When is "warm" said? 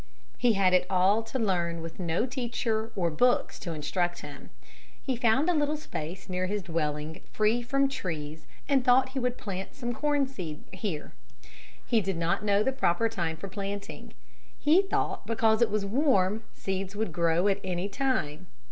15.85-16.45